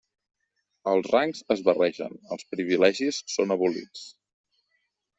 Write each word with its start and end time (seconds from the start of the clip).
Els 0.91 1.09
rangs 1.15 1.43
es 1.57 1.61
barregen, 1.69 2.17
els 2.39 2.49
privilegis 2.55 3.23
són 3.37 3.59
abolits. 3.61 4.11